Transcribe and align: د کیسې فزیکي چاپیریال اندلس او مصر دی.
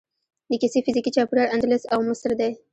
د 0.49 0.51
کیسې 0.61 0.79
فزیکي 0.85 1.11
چاپیریال 1.15 1.51
اندلس 1.55 1.83
او 1.93 1.99
مصر 2.09 2.31
دی. 2.39 2.51